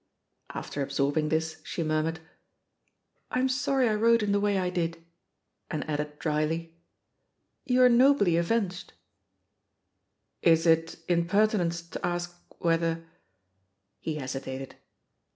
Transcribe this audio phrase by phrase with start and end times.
[0.49, 2.21] After absorbing this, she murmured,
[3.29, 4.97] "I'm sorry I wrote in the way I did/*
[5.69, 6.73] And added drily,
[7.67, 8.93] "You're nobly avenged/'
[10.41, 13.05] "Is it impertinence to ask whether"
[13.99, 14.75] He hesitated.